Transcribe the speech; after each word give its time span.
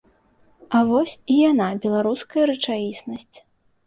А 0.77 0.79
вось 0.91 1.11
і 1.33 1.35
яна, 1.49 1.67
беларуская 1.83 2.43
рэчаіснасць. 2.51 3.37